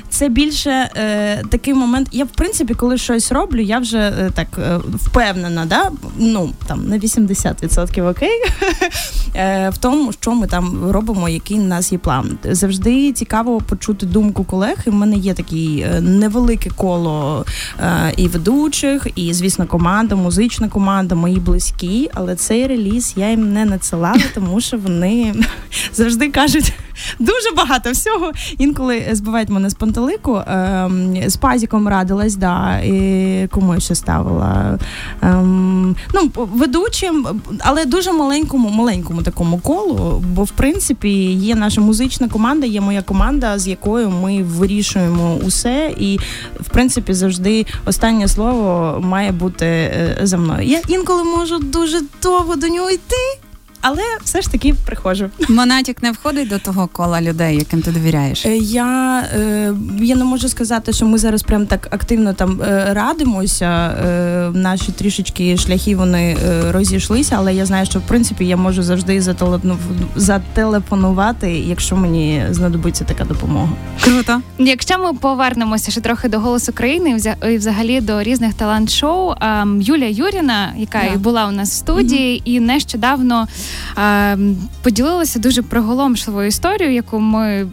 це 0.09 0.29
більше 0.29 0.71
е, 0.71 1.43
такий 1.51 1.75
момент. 1.75 2.09
Я 2.13 2.25
в 2.25 2.29
принципі, 2.29 2.75
коли 2.75 2.99
щось 2.99 3.33
роблю, 3.33 3.61
я 3.61 3.79
вже 3.79 3.99
е, 3.99 4.31
так 4.35 4.49
е, 4.59 4.81
впевнена, 4.95 5.67
да? 5.67 5.91
ну 6.19 6.51
там 6.67 6.89
на 6.89 6.99
80% 6.99 8.09
окей. 8.09 8.43
Е, 9.35 9.71
в 9.71 9.79
тому, 9.79 10.13
що 10.13 10.35
ми 10.35 10.47
там 10.47 10.91
робимо, 10.91 11.29
який 11.29 11.61
у 11.61 11.63
нас 11.63 11.93
є 11.93 11.99
план. 11.99 12.39
Завжди 12.45 13.13
цікаво 13.13 13.61
почути 13.61 14.07
думку 14.07 14.45
колег. 14.45 14.77
І 14.87 14.91
в 14.91 14.95
мене 14.95 15.17
є 15.17 15.35
такий 15.35 15.87
невелике 16.01 16.71
коло 16.71 17.45
і 18.17 18.28
ведучих, 18.29 19.07
і 19.15 19.35
звісно, 19.35 19.67
команда, 19.67 20.17
музична 20.17 20.69
команда, 20.69 21.15
мої 21.15 21.37
близькі. 21.37 22.11
Але 22.15 22.37
цей 22.37 22.67
реліз 22.67 23.15
я 23.17 23.31
їм 23.31 23.53
не 23.53 23.65
надсилала, 23.65 24.23
тому 24.35 24.61
що 24.61 24.79
вони 24.79 25.35
завжди 25.93 26.31
кажуть. 26.31 26.73
Дуже 27.19 27.51
багато 27.57 27.91
всього. 27.91 28.33
Інколи 28.59 29.07
збивають 29.13 29.49
мене 29.49 29.71
з 29.71 29.75
пантелику. 29.75 30.43
Ем, 30.47 31.17
з 31.27 31.37
пазіком 31.37 31.89
радилась, 31.89 32.37
да, 32.37 32.79
і 32.79 33.49
кому 33.51 33.81
ще 33.81 33.95
ставила. 33.95 34.79
Ем, 35.23 35.97
ну, 36.15 36.31
ведучим, 36.35 37.27
але 37.59 37.85
дуже 37.85 38.13
маленькому, 38.13 38.69
маленькому 38.69 39.23
такому 39.23 39.59
колу. 39.59 40.25
Бо, 40.35 40.45
в 40.45 40.51
принципі, 40.51 41.11
є 41.33 41.55
наша 41.55 41.81
музична 41.81 42.29
команда, 42.29 42.67
є 42.67 42.81
моя 42.81 43.03
команда, 43.03 43.59
з 43.59 43.69
якою 43.69 44.11
ми 44.11 44.43
вирішуємо 44.43 45.35
усе. 45.35 45.95
І, 45.99 46.19
в 46.61 46.69
принципі, 46.69 47.15
завжди 47.15 47.67
останнє 47.87 48.29
слово 48.29 48.99
має 49.01 49.33
бути 49.33 49.67
е, 49.67 50.19
за 50.23 50.37
мною. 50.37 50.69
Я 50.69 50.81
інколи 50.89 51.25
можу 51.25 51.59
дуже 51.59 52.01
довго 52.23 52.57
до 52.57 52.69
нього 52.69 52.91
йти. 52.91 53.48
Але 53.81 54.03
все 54.25 54.43
ж 54.43 54.51
таки 54.51 54.75
приходжу. 54.87 55.27
Монатік 55.49 56.03
не 56.03 56.13
входить 56.13 56.49
до 56.49 56.59
того 56.59 56.87
кола 56.87 57.21
людей, 57.23 57.57
яким 57.57 57.83
ти 57.83 57.91
довіряєш. 57.91 58.47
Е, 58.47 58.57
Я 58.57 59.21
е, 59.35 59.75
я 60.01 60.17
не 60.17 60.25
можу 60.25 60.49
сказати, 60.49 60.93
що 60.93 61.07
ми 61.07 61.19
зараз 61.19 61.43
прям 61.43 61.67
так 61.67 61.89
активно 61.91 62.33
там 62.33 62.63
е, 62.63 62.89
радимося. 62.95 63.69
Наші 64.55 64.93
трішечки 64.93 65.57
шляхи 65.57 65.97
вони 65.97 66.37
розійшлися, 66.71 67.35
але 67.39 67.55
я 67.55 67.67
знаю, 67.67 67.87
що 67.87 67.99
в 67.99 68.03
принципі 68.03 68.47
я 68.47 68.57
можу 68.57 68.83
завжди 68.83 69.21
зателефону- 69.21 69.77
зателефонувати, 70.17 71.51
якщо 71.51 71.97
мені 71.97 72.43
знадобиться 72.51 73.05
така 73.05 73.25
допомога. 73.25 73.69
Круто. 74.05 74.41
Якщо 74.59 74.99
ми 74.99 75.15
повернемося 75.15 75.91
ще 75.91 76.01
трохи 76.01 76.29
до 76.29 76.41
голосу 76.41 76.73
країни 76.73 77.11
і 77.11 77.15
взя- 77.15 77.49
і 77.51 77.57
взагалі 77.59 78.01
до 78.01 78.23
різних 78.23 78.55
талант-шоу, 78.55 79.35
ем, 79.41 79.81
Юлія 79.83 80.09
Юріна, 80.11 80.73
яка 80.77 81.03
і 81.03 81.17
була 81.17 81.47
у 81.47 81.51
нас 81.51 81.71
в 81.71 81.73
студії, 81.73 82.43
і 82.45 82.61
нещодавно 82.61 83.49
поділилася 84.83 85.39
дуже 85.39 85.63
приголомшливою 85.63 86.49
історією, 86.49 86.95
яку 86.95 87.19
ми 87.21 87.67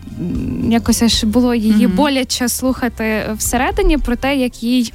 якось 0.69 1.01
аж 1.01 1.23
було 1.23 1.53
її 1.55 1.87
Мгм. 1.87 1.95
боляче 1.95 2.49
слухати 2.49 3.23
всередині, 3.37 3.97
про 3.97 4.15
те, 4.15 4.35
як 4.35 4.63
їй 4.63 4.93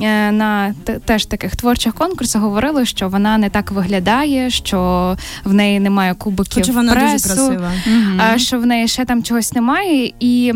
е, 0.00 0.32
на 0.32 0.74
те- 0.84 0.98
теж 0.98 1.26
таких 1.26 1.56
творчих 1.56 1.94
конкурсах 1.94 2.42
говорили, 2.42 2.86
що 2.86 3.08
вона 3.08 3.38
не 3.38 3.50
так 3.50 3.70
виглядає, 3.72 4.50
що 4.50 5.16
в 5.44 5.52
неї 5.52 5.80
немає 5.80 6.14
кубиків 6.14 6.62
Хоча 6.62 6.72
вона 6.72 6.94
дуже 6.94 7.06
пресу 7.06 7.26
красива. 7.28 7.72
а, 8.18 8.38
що 8.38 8.58
в 8.58 8.66
неї 8.66 8.88
ще 8.88 9.04
там 9.04 9.22
чогось 9.22 9.52
немає, 9.52 10.12
і 10.20 10.52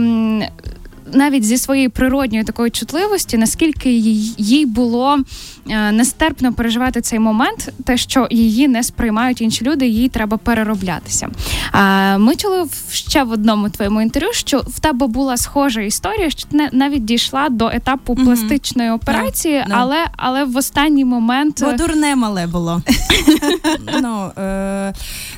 навіть 1.13 1.45
зі 1.45 1.59
своєї 1.59 1.89
природньої 1.89 2.45
такої 2.45 2.71
чутливості, 2.71 3.39
наскільки 3.39 3.91
їй, 3.93 4.35
їй 4.39 4.67
було 4.67 5.19
е, 5.71 5.93
нестерпно 5.93 6.53
переживати 6.53 7.01
цей 7.01 7.19
момент, 7.19 7.73
те, 7.85 7.97
що 7.97 8.27
її 8.31 8.69
не 8.69 8.83
сприймають 8.83 9.41
інші 9.41 9.65
люди, 9.65 9.87
їй 9.87 10.09
треба 10.09 10.37
перероблятися. 10.37 11.29
Ми 12.19 12.37
чули 12.37 12.67
ще 12.91 13.25
в 13.25 13.31
одному 13.33 13.69
твоєму 13.71 14.03
інтерв'ю, 14.03 14.33
що 14.33 14.59
в 14.67 14.81
тебе 14.81 15.07
була 15.07 15.37
схожа 15.37 15.81
історія, 15.81 16.31
що 16.31 16.49
ти 16.49 16.57
не- 16.57 16.71
навіть 16.73 17.05
дійшла 17.05 17.49
до 17.49 17.69
етапу 17.69 18.15
Мгм. 18.15 18.25
пластичної 18.25 18.91
операції, 18.91 19.65
да. 19.69 19.75
але, 19.79 20.05
але 20.17 20.45
в 20.45 20.57
останній 20.57 21.05
момент. 21.05 21.63
Бо 21.65 21.73
дурне 21.73 22.17
мале 22.17 22.47
було. 22.47 22.83
ну, 24.03 24.31
е, 24.39 24.95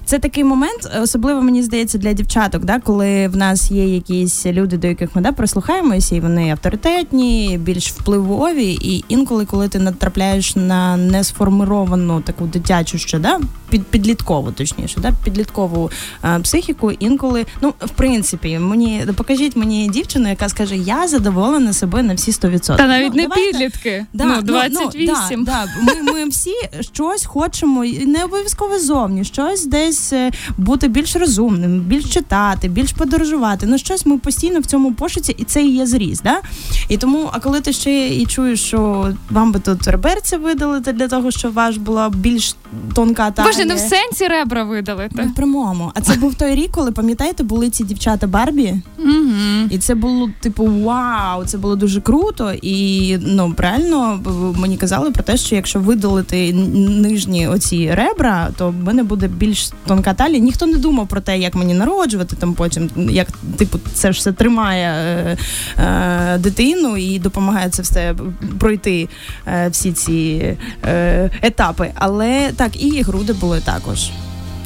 це 0.08 0.18
такий 0.18 0.44
момент, 0.44 0.90
особливо 1.02 1.42
мені 1.42 1.62
здається, 1.62 1.98
для 1.98 2.12
дівчаток, 2.12 2.64
да, 2.64 2.80
коли 2.80 3.28
в 3.28 3.36
нас 3.36 3.70
є 3.70 3.94
якісь 3.94 4.46
люди, 4.46 4.76
до 4.76 4.86
яких 4.86 5.16
ми 5.16 5.22
да, 5.22 5.32
прислухаємося, 5.32 6.16
і 6.16 6.20
вони 6.20 6.50
авторитетні, 6.50 7.58
більш 7.62 7.92
впливові. 7.92 8.72
І 8.72 9.04
інколи, 9.08 9.44
коли 9.44 9.68
ти 9.68 9.78
натрапляєш 9.78 10.56
на 10.56 10.96
несформировану 10.96 12.20
таку 12.20 12.44
дитячу 12.44 12.98
ще, 12.98 13.18
да, 13.18 13.40
під, 13.70 13.87
підліткову, 13.87 14.52
точніше, 14.52 15.00
да, 15.00 15.12
підліткову 15.25 15.90
е, 16.25 16.38
психіку, 16.42 16.92
інколи, 16.92 17.46
ну, 17.62 17.75
в 17.80 17.90
принципі, 17.90 18.58
мені 18.58 19.04
покажіть 19.16 19.56
мені 19.56 19.88
дівчину, 19.88 20.28
яка 20.28 20.48
скаже, 20.48 20.76
я 20.76 21.08
задоволена 21.08 21.72
себе 21.72 22.02
на 22.02 22.14
всі 22.14 22.30
100%. 22.30 22.76
Та 22.76 22.87
навіть 22.87 23.12
Ну, 23.14 23.16
не 23.16 23.22
давайте- 23.22 23.52
підлітки. 23.52 24.06
Да, 24.12 24.25
ну, 24.25 24.32
ну, 24.37 24.42
28. 24.42 25.38
Ну, 25.38 25.44
да, 25.44 25.64
да. 25.84 25.92
Ми, 26.02 26.12
ми 26.12 26.28
всі 26.28 26.54
щось 26.80 27.25
хочемо, 27.25 27.84
не 27.84 28.25
обов'язково 28.25 28.78
зовні, 28.78 29.25
щось 29.25 29.66
десь 29.66 30.12
е, 30.12 30.30
бути 30.58 30.88
більш 30.88 31.16
розумним, 31.16 31.80
більш 31.80 32.04
читати, 32.04 32.68
більш 32.68 32.92
подорожувати. 32.92 33.66
Ну, 33.66 33.78
щось 33.78 34.06
ми 34.06 34.18
постійно 34.18 34.60
в 34.60 34.66
цьому 34.66 34.92
пошуці, 34.92 35.34
і 35.38 35.44
це 35.44 35.62
і 35.62 35.70
є 35.76 35.87
зріст. 35.87 36.22
Да? 36.22 36.40
І 36.88 36.96
тому, 36.96 37.28
а 37.32 37.40
коли 37.40 37.60
ти 37.60 37.72
ще 37.72 38.08
і 38.08 38.26
чуєш, 38.26 38.60
що 38.62 39.12
вам 39.30 39.52
би 39.52 39.60
тут 39.60 39.88
реберця 39.88 40.38
видалити 40.38 40.92
для 40.92 41.08
того, 41.08 41.30
щоб 41.30 41.52
ваш 41.52 41.76
була 41.76 42.08
більш 42.10 42.56
тонка 42.94 43.30
талія. 43.30 43.52
Боже, 43.58 43.68
ну 43.68 43.74
в 43.74 43.78
сенсі 43.78 44.26
ребра 44.28 44.64
Ну, 44.64 44.70
видалити. 44.70 45.22
в 45.22 45.34
прямому. 45.34 45.92
А 45.94 46.00
це 46.00 46.14
був 46.14 46.34
той 46.34 46.54
рік, 46.54 46.70
коли 46.70 46.92
пам'ятаєте, 46.92 47.42
були 47.42 47.70
ці 47.70 47.84
дівчата 47.84 48.26
Барбі, 48.26 48.74
Угу. 48.98 49.68
і 49.70 49.78
це 49.78 49.94
було 49.94 50.30
типу 50.40 50.64
вау, 50.84 51.44
це 51.44 51.58
було 51.58 51.76
дуже 51.76 52.00
круто. 52.00 52.52
І 52.62 53.16
ну 53.26 53.54
реально 53.58 54.20
мені 54.58 54.76
казали 54.76 55.10
про 55.10 55.22
те, 55.22 55.36
що 55.36 55.54
якщо 55.54 55.80
видалити 55.80 56.52
нижні 56.52 57.48
оці 57.48 57.90
ребра, 57.94 58.48
то 58.56 58.68
в 58.68 58.74
мене 58.74 59.02
буде 59.02 59.28
більш 59.28 59.70
тонка 59.86 60.14
талія. 60.14 60.38
Ніхто 60.38 60.66
не 60.66 60.76
думав 60.78 61.08
про 61.08 61.20
те, 61.20 61.38
як 61.38 61.54
мені 61.54 61.74
народжувати 61.74 62.36
там 62.36 62.54
потім, 62.54 62.90
як 63.10 63.28
типу 63.56 63.78
це 63.94 64.12
ж 64.12 64.18
все 64.18 64.32
тримає 64.32 64.88
е, 64.88 65.36
е, 65.84 66.38
дитину 66.38 66.96
і 66.96 67.18
допомагає 67.18 67.68
це 67.70 67.82
все 67.82 68.14
пройти 68.58 69.08
е, 69.46 69.68
всі 69.68 69.92
ці 69.92 70.42
е, 70.84 71.30
етапи. 71.42 71.90
Але 71.94 72.50
так, 72.56 72.82
і 72.84 73.02
груди 73.02 73.32
були 73.32 73.47
також. 73.56 74.10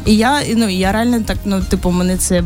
І 0.07 0.17
я 0.17 0.41
ну 0.57 0.69
я 0.69 0.93
реально 0.93 1.21
так, 1.21 1.37
ну 1.45 1.61
типу, 1.61 1.91
мене 1.91 2.17
це 2.17 2.43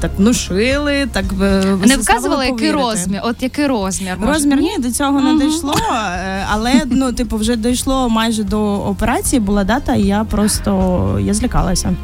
так 0.00 0.10
внушили, 0.16 1.06
так 1.12 1.24
Не 1.32 1.36
вказувала, 1.48 1.96
вказували, 2.02 2.44
який 2.44 2.58
повірити. 2.58 2.82
розмір. 2.82 3.20
От 3.24 3.42
який 3.42 3.66
розмір? 3.66 4.16
може? 4.18 4.32
Розмір 4.32 4.60
ні, 4.60 4.78
до 4.78 4.90
цього 4.90 5.20
не 5.20 5.44
дійшло, 5.44 5.74
е, 5.92 6.46
але 6.50 6.72
ну, 6.86 7.12
типу, 7.12 7.36
вже 7.36 7.56
дійшло 7.56 8.08
майже 8.08 8.44
до 8.44 8.74
операції, 8.74 9.40
була 9.40 9.64
дата, 9.64 9.94
і 9.94 10.02
я 10.02 10.24
просто 10.24 11.18
я 11.22 11.34
злякалася. 11.34 11.94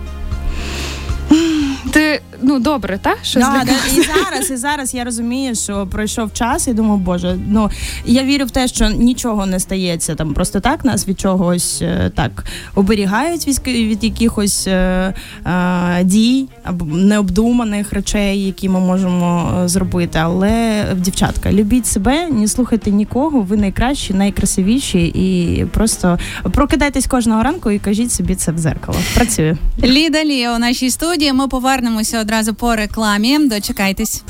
Ти 1.93 2.21
ну 2.43 2.59
добре, 2.59 2.99
так? 3.03 3.19
Що 3.23 3.41
Да, 3.41 3.63
да, 3.67 3.73
і 3.97 4.03
зараз, 4.03 4.51
і 4.51 4.57
зараз 4.57 4.95
я 4.95 5.05
розумію, 5.05 5.55
що 5.55 5.87
пройшов 5.87 6.33
час, 6.33 6.69
і 6.69 6.73
думаю, 6.73 7.01
боже, 7.01 7.39
ну 7.49 7.71
я 8.05 8.25
вірю 8.25 8.45
в 8.45 8.51
те, 8.51 8.69
що 8.69 8.89
нічого 8.89 9.47
не 9.47 9.61
стається 9.61 10.15
там 10.15 10.35
просто 10.35 10.61
так. 10.61 10.85
Нас 10.85 11.09
від 11.09 11.21
чогось 11.21 11.83
е, 11.83 12.11
так 12.15 12.45
оберігають 12.75 13.47
від, 13.49 13.67
від 13.67 14.05
якихось 14.05 14.67
е, 14.67 15.15
е, 15.47 16.05
дій 16.05 16.47
або 16.65 16.85
необдуманих 16.85 17.93
речей, 17.93 18.43
які 18.43 18.69
ми 18.69 18.81
можемо 18.81 19.61
е, 19.65 19.69
зробити. 19.69 20.19
Але 20.23 20.85
дівчатка, 20.97 21.53
любіть 21.53 21.87
себе, 21.87 22.29
не 22.29 22.49
слухайте 22.49 22.91
нікого. 22.91 23.41
Ви 23.41 23.57
найкращі, 23.57 24.15
найкрасивіші, 24.15 25.07
і 25.07 25.65
просто 25.65 26.19
прокидайтесь 26.53 27.07
кожного 27.07 27.43
ранку 27.43 27.71
і 27.71 27.79
кажіть 27.79 28.13
собі 28.13 28.35
це 28.35 28.53
в 28.53 28.59
зеркало. 28.59 28.99
Працює. 29.15 29.57
Ліда 29.85 30.25
Лія 30.25 30.57
у 30.57 30.59
нашій 30.59 30.91
студії. 30.91 31.33
Ми 31.33 31.49
повернемося 31.49 32.21
одразу 32.27 32.55
по 32.55 32.77
рекламі. 32.77 33.39
Дочекайтесь. 33.39 34.23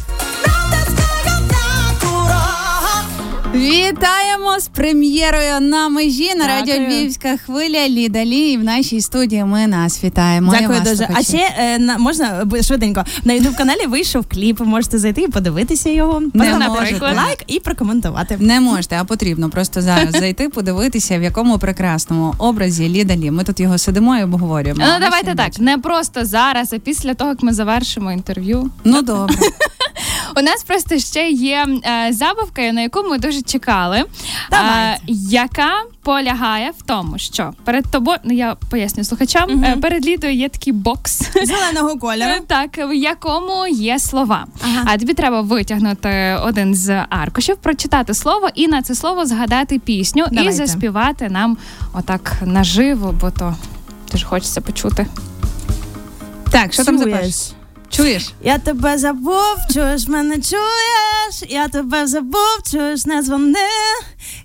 Вітаємо 3.57 4.61
з 4.61 4.69
прем'єрою 4.69 5.61
на 5.61 5.89
межі 5.89 6.35
на 6.35 6.47
радіо 6.47 6.75
Львівська 6.75 7.37
хвиля 7.37 7.89
Ліда 7.89 8.25
Лі. 8.25 8.53
І 8.53 8.57
в 8.57 8.65
нашій 8.65 9.01
студії 9.01 9.45
ми 9.45 9.67
нас 9.67 10.05
вітаємо. 10.05 10.55
І 10.55 10.61
Дякую 10.61 10.79
вас 10.79 10.91
дуже. 10.91 11.09
А 11.15 11.23
ще 11.23 11.55
е, 11.59 11.79
на 11.79 11.99
можна 11.99 12.47
швиденько 12.63 13.05
на 13.25 13.35
youtube 13.35 13.57
каналі 13.57 13.87
вийшов 13.87 14.27
кліп. 14.27 14.61
Можете 14.61 14.99
зайти 14.99 15.23
і 15.23 15.29
подивитися 15.29 15.91
його, 15.91 16.23
поставити 16.35 16.69
можете. 16.69 17.01
лайк 17.01 17.45
і 17.47 17.61
прокоментувати. 17.61 18.37
Не 18.41 18.61
можете, 18.61 18.99
а 19.01 19.05
потрібно 19.05 19.51
просто 19.51 19.83
зараз 19.83 20.11
зайти, 20.21 20.49
подивитися, 20.49 21.19
в 21.19 21.23
якому 21.23 21.59
прекрасному 21.59 22.35
образі 22.39 22.89
Ліда 22.89 23.17
Лі. 23.17 23.31
Ми 23.31 23.45
тут 23.45 23.61
його 23.61 23.79
сидимо 23.79 24.17
і 24.17 24.23
обговорюємо. 24.23 24.81
Ну 24.87 24.93
давайте 25.01 25.35
так, 25.35 25.59
не 25.59 25.79
просто 25.79 26.25
зараз, 26.25 26.73
а 26.73 26.79
після 26.79 27.15
того, 27.15 27.31
як 27.31 27.43
ми 27.43 27.53
завершимо 27.53 28.13
інтерв'ю. 28.13 28.71
Ну 28.85 29.03
добре. 29.03 29.37
У 30.39 30.43
нас 30.43 30.63
просто 30.65 30.99
ще 30.99 31.29
є 31.31 31.67
е, 31.85 32.13
забавка, 32.13 32.73
на 32.73 32.81
яку 32.81 33.03
ми 33.03 33.19
дуже 33.19 33.43
чекали, 33.43 34.05
Давайте. 34.51 34.79
е, 34.79 34.99
яка 35.31 35.71
полягає 36.03 36.71
в 36.79 36.83
тому, 36.83 37.19
що 37.19 37.53
перед 37.65 37.85
тобою, 37.91 38.19
ну 38.25 38.35
я 38.35 38.57
поясню 38.71 39.05
слухачам, 39.05 39.51
Мгм. 39.51 39.65
е, 39.65 39.77
перед 39.77 40.07
лідою 40.07 40.35
є 40.35 40.49
такий 40.49 40.73
бокс. 40.73 41.23
Зеленого 41.45 41.99
кольору. 41.99 42.33
Так, 42.47 42.79
в 42.79 42.95
якому 42.95 43.67
є 43.67 43.99
слова. 43.99 44.47
Ага. 44.65 44.83
А 44.87 44.99
тобі 44.99 45.15
треба 45.15 45.41
витягнути 45.41 46.39
один 46.43 46.75
з 46.75 47.05
аркушів, 47.11 47.57
прочитати 47.57 48.15
слово 48.15 48.49
і 48.55 48.69
на 48.69 48.83
це 48.83 48.95
слово 48.95 49.27
згадати 49.27 49.79
пісню 49.79 50.25
і 50.33 50.53
заспівати 50.53 51.29
нам 51.29 51.57
отак 51.95 52.33
наживо, 52.45 53.15
бо 53.21 53.31
то 53.31 53.55
дуже 54.13 54.27
хочеться 54.27 54.61
почути. 54.61 55.07
Так, 56.51 56.73
що 56.73 56.85
там 56.85 56.99
за 56.99 57.05
Чуєш? 57.05 57.21
перш? 57.21 57.56
Чуєш? 57.91 58.33
Я 58.43 58.59
тебе 58.59 58.99
забув, 58.99 59.57
чуєш, 59.75 60.09
мене 60.09 60.35
чуєш, 60.35 61.43
я 61.49 61.69
тебе 61.69 62.07
забув, 62.07 62.59
чуєш, 62.71 63.07
не 63.07 63.23
дзвони. 63.23 63.59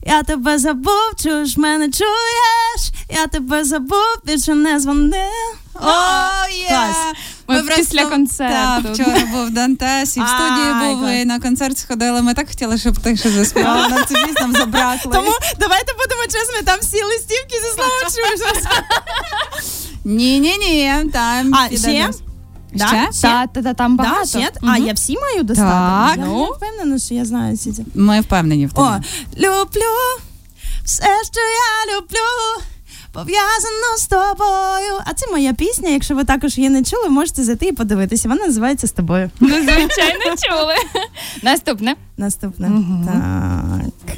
Я 0.05 0.24
тебе 0.24 0.60
забув, 0.60 1.12
чуєш, 1.24 1.57
мене 1.57 1.89
чуєш, 1.89 3.05
я 3.10 3.27
тебе 3.27 3.63
забув, 3.63 4.15
більше 4.25 4.53
не 4.53 4.79
дзвони. 4.79 5.25
О, 5.75 6.50
є! 6.51 6.79
Ми 7.48 7.63
після 7.75 8.05
концерту. 8.05 8.83
Так, 8.83 8.93
вчора 8.93 9.19
був 9.33 9.50
Дантес, 9.50 10.17
і 10.17 10.21
в 10.21 10.27
студії 10.27 10.74
був, 10.74 11.00
клас. 11.01 11.13
і 11.15 11.25
на 11.25 11.39
концерт 11.39 11.77
сходили. 11.77 12.21
Ми 12.21 12.33
так 12.33 12.48
хотіли, 12.48 12.77
щоб 12.77 13.00
ти 13.00 13.17
ще 13.17 13.29
заспівала. 13.29 13.88
Нам 13.89 14.05
цю 14.05 14.13
пісню 14.13 14.33
нам 14.41 14.53
забракло. 14.53 15.12
Тому 15.12 15.31
давайте 15.60 15.93
будемо 15.93 16.24
чесними, 16.24 16.62
там 16.65 16.79
всі 16.81 17.03
листівки 17.03 17.55
зі 17.55 17.75
словом 17.75 17.91
чуєш. 18.38 18.63
Ні-ні-ні, 20.05 21.12
там... 21.13 21.55
А, 21.55 21.67
піде 21.67 21.81
ще? 21.81 22.10
Да? 22.74 22.88
Ще? 22.88 23.22
Та, 23.22 23.48
та, 23.48 23.62
та, 23.62 23.74
там 23.74 23.96
Да, 23.98 24.04
багато. 24.04 24.25
ще? 24.28 24.50
А, 24.62 24.66
Мгм. 24.66 24.88
я 24.88 24.94
всі 24.94 25.16
маю 25.20 25.44
достати? 25.44 25.70
Так. 25.72 26.18
Я 26.18 26.46
впевнена, 26.46 27.00
що 27.00 27.13
я 27.13 27.25
знаю 27.25 27.56
всі 27.56 27.72
ці. 27.72 27.86
Ми 27.96 28.22
впевнені 28.22 28.66
в 28.68 28.72
О, 28.80 28.96
люблю 29.38 29.92
все, 30.86 31.04
що 31.32 31.42
я 31.42 31.96
люблю. 31.98 32.63
пов'язано 33.13 33.98
з 33.98 34.08
тобою. 34.08 35.01
А 35.06 35.13
це 35.13 35.32
моя 35.32 35.54
пісня. 35.54 35.90
Якщо 35.90 36.16
ви 36.16 36.24
також 36.24 36.58
її 36.58 36.70
не 36.70 36.84
чули, 36.84 37.10
можете 37.10 37.44
зайти 37.44 37.66
і 37.66 37.72
подивитися. 37.72 38.30
Вона 38.30 38.46
називається 38.46 38.88
з 38.88 38.92
тобою. 38.92 39.32
Ну, 39.40 39.48
звичайно, 39.50 40.36
чули. 40.50 40.74
Наступне. 41.44 41.96
Наступне. 42.18 42.70
Мгм. 42.70 43.06
Так. 44.06 44.16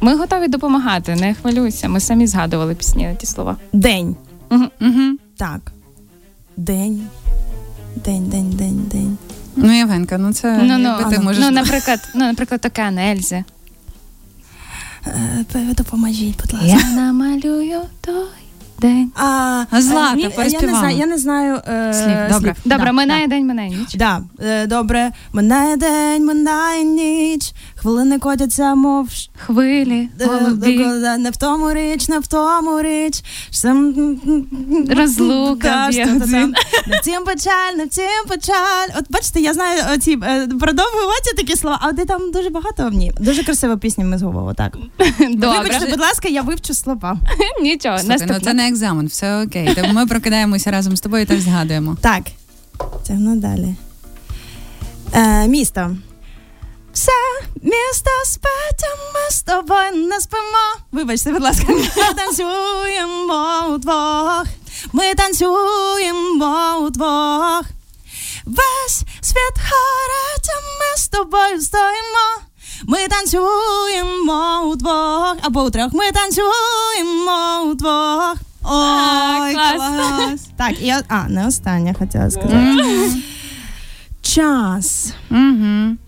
Ми 0.00 0.16
готові 0.16 0.48
допомагати, 0.48 1.14
не 1.16 1.34
хвилюйся. 1.34 1.88
Ми 1.88 2.00
самі 2.00 2.26
згадували 2.26 2.74
пісні 2.74 3.06
на 3.06 3.14
ті 3.14 3.26
слова. 3.26 3.56
День. 3.72 4.16
Угу. 4.50 5.16
Так. 5.36 5.72
День. 6.56 7.06
День, 7.96 8.28
день, 8.28 8.50
день, 8.50 8.88
день. 8.90 9.18
Ну, 9.56 9.72
Євгенка, 9.72 10.18
ну 10.18 10.32
це 10.32 10.58
Ну, 10.62 10.78
ну, 10.78 11.10
ти 11.10 11.16
ну, 11.18 11.24
можеш. 11.24 11.44
ну, 11.44 11.50
наприклад, 11.50 12.08
ну, 12.14 12.24
наприклад, 12.24 12.66
Океан 12.66 12.98
Ельзи. 12.98 13.44
Е, 15.06 15.44
Допоможіть, 15.76 16.40
будь 16.40 16.52
ласка. 16.52 16.66
Я 16.66 16.96
намалюю 16.96 17.80
той 18.00 18.14
день. 18.78 19.12
А, 19.16 19.64
А 19.70 19.82
Злата, 19.82 20.14
ні, 20.16 20.22
я 20.22 20.60
не 20.60 20.74
знаю, 20.74 20.96
я 20.98 21.06
не 21.06 21.18
знаю 21.18 21.60
е, 21.68 21.94
Слів, 21.94 22.36
добре. 22.36 22.54
Добре, 22.64 22.86
Да, 22.86 22.92
минає 22.92 23.26
день, 23.26 23.46
минає 23.46 23.70
ніч. 23.70 23.94
Да, 23.94 24.22
е, 24.40 24.66
добре. 24.66 25.10
Минає 25.32 25.76
день, 25.76 26.26
минає 26.26 26.84
ніч, 26.84 27.52
хвилини 27.82 28.18
котяться, 28.18 28.74
мов 28.74 29.08
Хвилі, 29.38 30.08
е, 30.20 30.26
голубі. 30.26 30.82
е, 30.82 31.18
не 31.18 31.30
в 31.30 31.36
тому 31.36 31.72
річ, 31.72 32.08
не 32.08 32.18
в 32.18 32.26
тому 32.26 32.82
річ. 32.82 33.22
Сам- 33.50 34.20
Розлука 34.96 35.88
Не 36.86 36.98
втім 37.00 37.24
печаль, 37.24 37.72
не 37.76 37.84
втім 37.84 38.28
печаль. 38.28 38.88
От 38.98 39.04
бачите, 39.10 39.40
я 39.40 39.54
знаю 39.54 39.82
оці 39.94 40.18
е, 40.22 40.48
такі 41.36 41.56
слова, 41.56 41.78
а 41.82 41.92
де 41.92 42.04
там 42.04 42.32
дуже 42.32 42.50
багато 42.50 42.88
в 42.88 42.92
ній. 42.92 43.12
Дуже 43.20 43.44
красива 43.44 43.76
пісня 43.76 44.04
ми 44.04 44.18
з 44.18 44.22
Гового, 44.22 44.54
так. 44.54 44.76
Добре. 45.18 45.58
Вибачте, 45.62 45.86
будь 45.90 46.00
ласка, 46.00 46.28
я 46.28 46.42
вивчу 46.42 46.74
слова. 46.74 47.16
Нічого, 47.62 47.98
Слухай, 47.98 48.26
ну 48.28 48.40
це 48.40 48.54
не 48.54 48.68
екзамен, 48.68 49.06
все 49.06 49.42
окей. 49.42 49.74
Тому 49.74 49.92
ми 49.92 50.06
прокидаємося 50.06 50.70
разом 50.70 50.96
з 50.96 51.00
тобою 51.00 51.22
і 51.22 51.26
теж 51.26 51.40
згадуємо. 51.40 51.96
Так, 52.00 52.22
тягну 53.06 53.36
далі. 53.36 53.74
Е, 55.14 55.48
місто. 55.48 55.96
Місто 57.62 58.10
спить, 58.24 58.84
ми 59.14 59.30
з 59.30 59.42
тобою 59.42 60.06
не 60.08 60.20
спимо. 60.20 60.76
Вибачте, 60.92 61.30
будь 61.30 61.42
ласка, 61.42 61.66
ми 61.68 62.14
танцюємо 62.16 63.66
удвох. 63.74 64.44
Ми 64.92 65.14
танцюємо 65.14 66.78
удвох. 66.86 67.62
Весь 68.46 68.98
світ 69.20 69.56
горить, 69.56 70.48
а 70.48 70.60
ми 70.60 70.96
з 70.96 71.08
тобою 71.08 71.60
стоїмо. 71.60 72.42
Ми 72.84 73.08
танцюємо 73.08 74.60
удвох. 74.66 75.36
Або 75.42 75.62
утрьох. 75.62 75.92
Ми 75.92 76.12
танцюємо 76.12 77.62
удвох. 77.70 78.34
Ой, 78.64 79.54
клас. 79.54 79.76
клас. 79.76 80.40
Так, 80.58 80.82
і 80.82 80.86
я. 80.86 81.02
А, 81.08 81.28
не 81.28 81.46
остання 81.46 81.94
хотіла 81.98 82.30
сказати. 82.30 83.12
Час. 84.22 85.12
Мгм. 85.30 85.98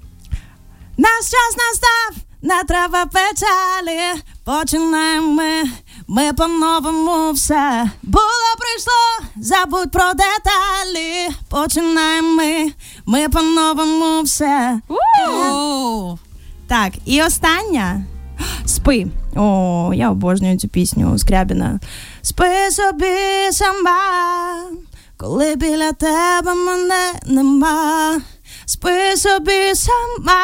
Наш 1.05 1.25
час 1.31 1.57
настав, 1.57 2.25
не 2.43 2.65
треба 2.65 3.07
печалі. 3.07 4.23
Починаємо 4.45 5.29
ми, 5.33 5.65
ми 6.09 6.33
по-новому 6.33 7.33
все. 7.33 7.91
Було 8.03 8.55
прийшло, 8.59 9.31
забудь 9.37 9.91
про 9.91 10.05
деталі. 10.13 11.29
Починаємо 11.51 12.29
ми, 12.29 12.73
ми 13.07 13.29
по-новому 13.29 14.23
все. 14.23 14.81
Так, 16.69 16.93
і 17.05 17.23
остання. 17.23 18.05
Спи. 18.67 19.07
О, 19.37 19.91
я 19.95 20.11
обожнюю 20.11 20.59
цю 20.59 20.69
пісню 20.69 21.19
Скрябіна. 21.19 21.81
Спи 22.23 22.71
собі 22.71 23.53
сама, 23.53 24.01
коли 25.17 25.57
біля 25.57 25.93
тебе 25.93 26.55
мене 26.55 27.13
нема. 27.27 28.21
Спи 28.67 29.17
собі 29.17 29.75
сама, 29.75 30.41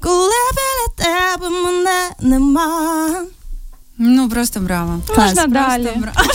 коли 0.00 0.30
біля 0.52 1.06
тебе 1.06 1.50
мене 1.50 2.10
нема. 2.20 3.08
Ну 3.98 4.28
просто 4.28 4.60
браво. 4.60 5.00
Можна 5.18 5.46
далі. 5.46 5.90
браво. 5.96 6.16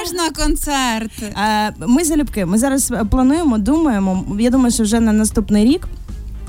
Можна 0.00 0.30
концерт. 0.44 1.22
Е, 1.22 1.72
Ми 1.78 2.04
залюбки. 2.04 2.46
Ми 2.46 2.58
зараз 2.58 2.92
плануємо, 3.10 3.58
думаємо. 3.58 4.24
Я 4.38 4.50
думаю, 4.50 4.70
що 4.72 4.82
вже 4.82 5.00
на 5.00 5.12
наступний 5.12 5.64
рік, 5.64 5.88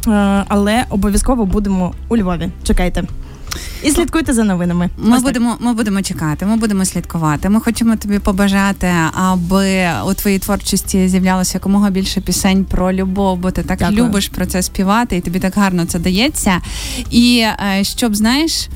е, 0.08 0.46
але 0.48 0.86
обов'язково 0.90 1.46
будемо 1.46 1.94
у 2.10 2.18
Львові. 2.18 2.50
Чекайте. 2.64 3.04
І 3.84 3.92
слідкуйте 3.92 4.34
за 4.34 4.44
новинами. 4.44 4.90
Ми 4.98 5.18
Ось 5.18 5.24
будемо, 5.24 5.58
ми 5.60 5.74
будемо 5.74 6.02
чекати, 6.02 6.46
ми 6.46 6.58
будемо 6.58 6.86
слідкувати. 6.86 7.50
Ми 7.50 7.60
хочемо 7.60 7.96
тобі 7.96 8.20
побажати, 8.20 8.92
аби 9.14 9.90
у 10.06 10.14
твоїй 10.14 10.40
творчості 10.40 11.08
з'являлося 11.08 11.52
якомога 11.54 11.90
більше 11.90 12.22
пісень 12.22 12.66
про 12.66 12.94
любов, 12.94 13.38
бо 13.38 13.52
ти 13.52 13.64
так 13.64 13.80
Дякую. 13.80 13.98
любиш 14.04 14.28
про 14.28 14.46
це 14.46 14.62
співати, 14.62 15.18
і 15.18 15.22
тобі 15.22 15.40
так 15.40 15.54
гарно 15.56 15.86
це 15.86 16.00
дається. 16.00 16.62
І 17.10 17.38
е, 17.78 17.84
щоб 17.84 18.16
знаєш, 18.16 18.70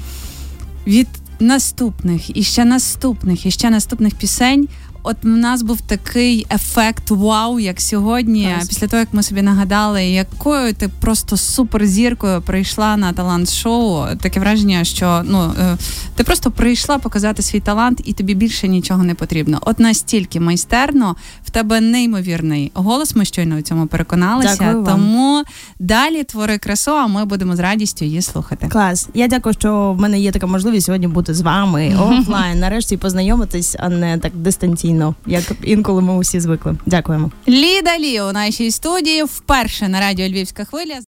від 0.88 1.08
наступних 1.40 2.38
і 2.38 2.44
ще 2.44 2.66
наступних, 2.66 3.46
і 3.46 3.52
ще 3.52 3.70
наступних 3.70 4.16
пісень. 4.16 4.68
От 5.10 5.24
в 5.24 5.28
нас 5.28 5.62
був 5.62 5.82
такий 5.82 6.48
ефект 6.52 7.12
вау, 7.12 7.60
як 7.60 7.82
сьогодні, 7.82 8.52
Клас. 8.56 8.68
після 8.68 8.88
того 8.88 9.00
як 9.00 9.14
ми 9.14 9.24
собі 9.24 9.42
нагадали, 9.42 10.06
якою 10.06 10.74
ти 10.74 10.88
просто 10.88 11.38
суперзіркою 11.38 12.42
прийшла 12.42 12.98
на 12.98 13.14
талант-шоу. 13.14 14.06
Таке 14.22 14.40
враження, 14.40 14.84
що 14.84 15.22
ну 15.26 15.54
е, 15.60 15.78
ти 16.16 16.24
просто 16.24 16.52
прийшла 16.52 16.98
показати 16.98 17.42
свій 17.42 17.60
талант, 17.60 18.02
і 18.06 18.14
тобі 18.14 18.34
більше 18.34 18.68
нічого 18.68 19.04
не 19.04 19.14
потрібно. 19.14 19.60
От 19.62 19.80
настільки 19.80 20.40
майстерно, 20.40 21.16
в 21.48 21.50
тебе 21.50 21.82
неймовірний 21.82 22.72
голос. 22.74 23.16
Ми 23.16 23.26
щойно 23.26 23.58
у 23.58 23.62
цьому 23.62 23.88
переконалися. 23.88 24.56
Дякую 24.60 24.84
вам. 24.84 24.86
Тому 24.86 25.44
далі 25.80 26.24
твори 26.24 26.58
красу, 26.58 26.92
а 26.92 27.08
ми 27.08 27.26
будемо 27.26 27.56
з 27.56 27.60
радістю 27.60 28.06
її 28.06 28.22
слухати. 28.22 28.68
Клас. 28.68 29.10
Я 29.14 29.28
дякую, 29.28 29.54
що 29.54 29.94
в 29.98 30.02
мене 30.02 30.20
є 30.20 30.32
така 30.32 30.48
можливість 30.48 30.86
сьогодні 30.86 31.08
бути 31.08 31.34
з 31.34 31.42
вами 31.42 31.96
офлайн. 32.22 32.60
Нарешті 32.60 32.98
познайомитись, 32.98 33.76
а 33.80 33.90
не 33.90 34.18
так 34.18 34.36
дистанційно, 34.36 35.16
як 35.26 35.44
інколи 35.64 36.02
ми 36.02 36.16
усі 36.16 36.40
звикли. 36.40 36.76
Дякуємо. 36.86 37.32
Ліда 37.48 37.98
Лі 38.00 38.22
у 38.22 38.32
нашій 38.32 38.72
студії 38.72 39.24
вперше 39.24 39.88
на 39.88 40.00
радіо 40.00 40.28
Львівська 40.28 40.66
хвиля. 40.66 41.00